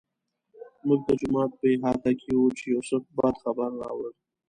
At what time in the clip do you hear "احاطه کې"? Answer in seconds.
1.75-2.31